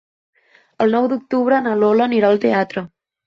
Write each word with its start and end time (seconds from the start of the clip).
El 0.85 0.95
nou 0.97 1.05
d'octubre 1.11 1.59
na 1.67 1.75
Lola 1.83 2.09
anirà 2.09 2.31
al 2.31 2.41
teatre. 2.47 2.85